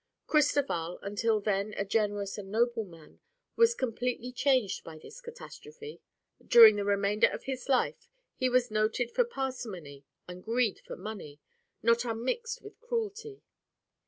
[0.25, 3.19] Cristoval, until then a generous and noble man,
[3.55, 6.01] was completely changed by this catastrophe.
[6.43, 11.39] During the remainder of his life he was noted for parsimony and greed for money,
[11.83, 13.43] not unmixed with cruelty.